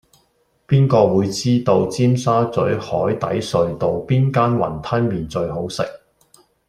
[0.67, 5.83] 邊個會知道尖沙咀海底隧道邊間雲吞麵最好食